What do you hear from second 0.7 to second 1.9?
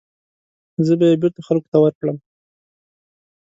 زه به یې بېرته خلکو ته